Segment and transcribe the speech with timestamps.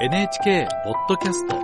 [0.00, 1.56] NHK ポッドキャスト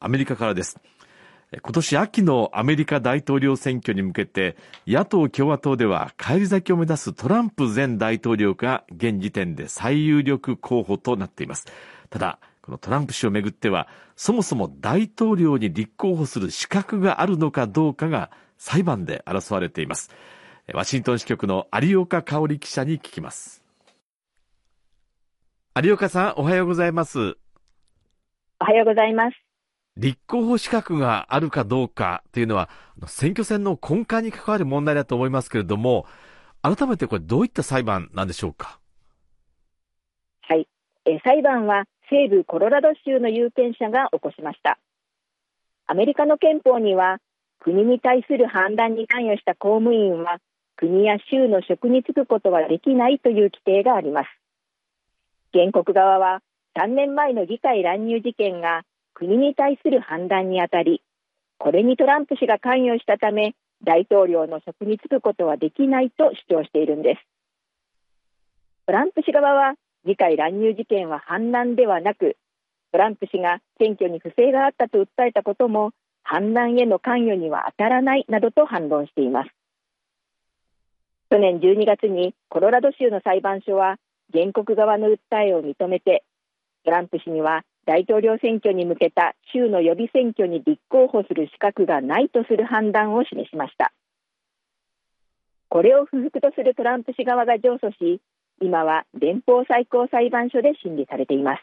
[0.00, 0.78] アメリカからです。
[1.52, 4.56] 今年秋のアメリカ大統領選挙に向けて、
[4.86, 11.66] 野党共和党では返り咲きを目指すトランプ前大統領が現時点で最有力候補となっています。
[12.08, 13.86] ただ、このトランプ氏をめぐっては、
[14.16, 20.10] そもそも大統領に立候補する資格があるのかどうかが裁判で争われています。
[20.74, 23.64] ワシントン支局の有岡香織記者に聞きます。
[25.82, 27.38] 有岡さん、おはようございます。
[28.60, 29.36] おはようございます。
[29.96, 32.68] 立候補資格があるかどうかというのは、
[33.06, 36.04] 選挙戦の根幹に関わる問題だと思いますけれども、
[36.60, 38.78] 改めてこれどういった裁判なんでしょうか？
[40.42, 40.68] はい。
[41.06, 44.78] え裁判は西部コロラド州の有権者が起こしました。
[45.86, 47.20] アメリカの憲法には、
[47.58, 50.38] 国に対する判断に関与した公務員は、
[50.78, 54.28] 国や州の職に就くことはできないという規定があります。
[55.52, 56.40] 原告側は、
[56.76, 61.02] 3年前の議会乱入事件が国に対する判断にあたり、
[61.58, 67.20] これにトランプ氏が関与したため、大統領の職に就くことはできないと主張しているんです。
[68.86, 69.74] トランプ氏側は、
[70.04, 72.36] 議会乱入事件は反乱ではなく、
[72.92, 75.90] トランプ氏が選挙に不正があったと訴えたことも、
[76.22, 79.57] 反乱への関与には当たらないなどと反論しています。
[81.30, 83.96] 去年12月にコロラド州の裁判所は、
[84.32, 86.24] 原告側の訴えを認めて、
[86.84, 93.92] トランプ氏には大統領選挙に向けた州の予備選挙に立候補する資格がないとする判断を示しました。
[95.68, 98.22] これを不服とするトランプ氏側が上訴し、
[98.60, 101.62] 今は連邦最高裁判所で審理されています。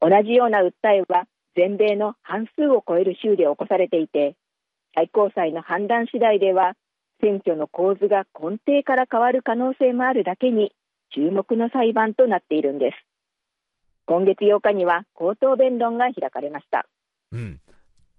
[0.00, 4.34] 同じような訴えは全米の半数を超える州で起こされていて、
[4.96, 6.74] 最高裁の判断次第では
[7.20, 10.72] 選挙の構図が根底から変わる可能性もあるだけに
[11.14, 12.96] 注目の裁判となっているんです。
[14.06, 16.86] 今月8日には口頭弁論が開かれました。
[17.32, 17.60] うん。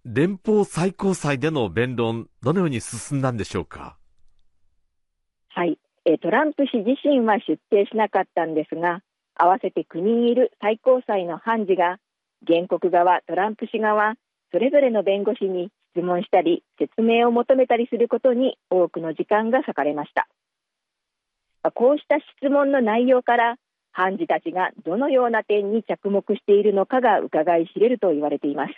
[0.05, 3.97] 連邦最高裁での弁論、どのように進んだんでしょうか？
[5.49, 5.77] はい。
[6.21, 9.01] トランプ氏自身は出廷しなかったんですが、
[9.35, 11.99] 合わせて9人いる最高裁の判事が、
[12.47, 14.15] 原告側、トランプ氏側、
[14.51, 20.27] それぞれの弁護士に質問したり、説明を求めたりすることに多くの時間が割かれました。
[21.71, 23.55] こうした質問の内容から、
[23.93, 28.73] 判事たちがどのような点に着目しているのかが伺い知れると言われています。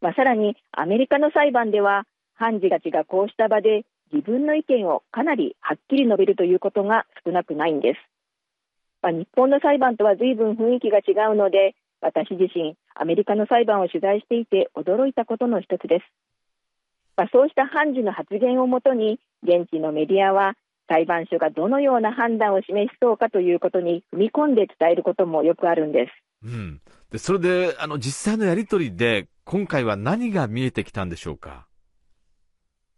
[0.00, 8.00] まあ、さらに、アメリカの裁判では、判事たちがこうした場で自分の意見をかなりはっきり述べるということが少なくないんです。
[9.02, 16.04] まあ、日本の裁判とは随分雰囲気が違うので、私自身、アメリカの裁判を取材していて驚いたことの一つです。
[17.16, 20.54] まあ、そうした判事の発言をもとに、現地のメディアは
[20.88, 26.12] 裁判所がどのような判断を示しそうかということに踏み込んで伝えることもよくあるんです。
[26.44, 26.80] うん。
[27.10, 31.66] で、それで、あの、実際のやりとりで、今回は何が見えてきたんでしょうか？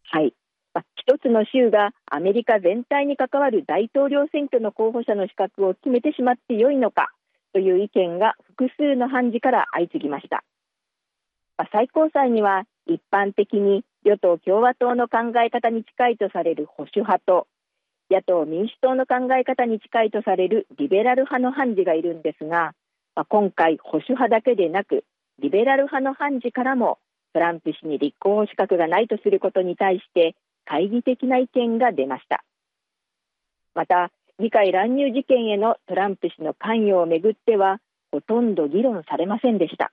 [0.04, 0.32] はい。
[0.72, 7.12] まあ、一つの州がアメリカ全体に関わる大統領選挙の候補者の資格を決めてしまってよいのか
[7.52, 10.44] という意見が複数の判事から相次ぎました。
[11.72, 17.46] 最高裁には一般的に与党・共和党の考え方に近いとされる保守派と
[18.10, 22.72] 野党・民主党の考え方に近いとされるリベラル派の判事がいるんですが、
[23.14, 25.04] ま、今回保守派だけでなく
[25.38, 26.98] リベラル派の判事からも
[27.32, 30.34] トランプ氏に立候補資格がないとすることに対して
[30.64, 32.44] 懐疑的な意見が出ました。
[33.74, 37.78] また、議会乱入事件へのトランプ氏の関与をめぐっては、
[38.16, 39.92] ほとんど議論されませんでした。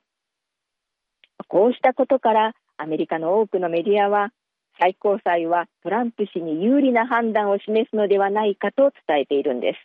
[1.50, 4.32] こうしたことから、アメリカの多くのメディアは、
[4.80, 9.80] 最高裁はトランプ氏に有利な判断を示すのではないかと伝えているんです。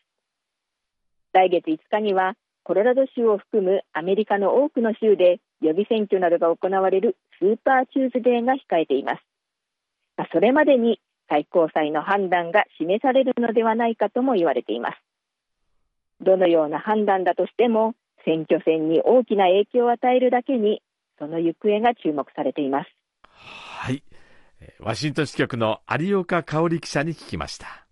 [1.32, 10.28] 来月5日には、コロラド州を含むアメリカの多くの州で予備選挙などが行われるスーパーチューズデーが控えています。
[10.32, 14.99] それまでに最高裁の判断が示されるのではないかとも言われています。
[16.20, 17.94] どのような判断だとしても、
[18.25, 20.82] 選挙戦に大きな影響を与えるだけに、
[21.19, 22.91] その行方が注目されています。
[23.23, 24.03] はい。
[24.81, 27.88] ワシントン支局の有岡香織記者に聞きました。